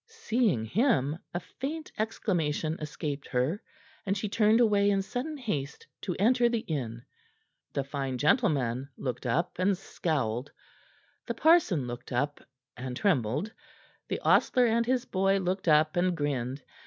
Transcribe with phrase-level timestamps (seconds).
[0.07, 3.61] Seeing him, a faint exclamation escaped her,
[4.03, 7.03] and she turned away in sudden haste to enter the inn.
[7.73, 10.51] The fine gentleman looked up and scowled;
[11.27, 12.41] the parson looked up
[12.75, 13.53] and trembled;
[14.07, 16.63] the ostler and his boy looked up and grinned.